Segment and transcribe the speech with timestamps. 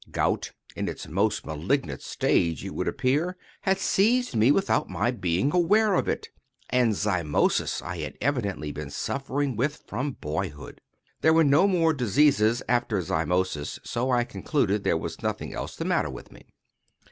[0.09, 5.53] Gout, in its most malignant stage, it would appear, had seized me without my being
[5.53, 6.29] aware of it;
[6.71, 10.81] and zymosis I had evidently been suffering with from boyhood.
[11.21, 15.85] There were no more diseases after zymosis, so I concluded there was nothing else the
[15.85, 16.47] matter with me.